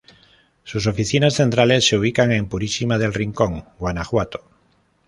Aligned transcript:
Sus 0.63 0.87
oficinas 0.87 1.35
centrales 1.35 1.87
se 1.87 1.95
ubican 1.95 2.31
en 2.31 2.49
Purísima 2.49 2.97
del 2.97 3.13
Rincón, 3.13 3.65
Guanajuato. 3.77 4.49